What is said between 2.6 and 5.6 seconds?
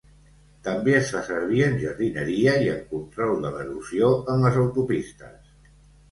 i en control de l’erosió en les autopistes.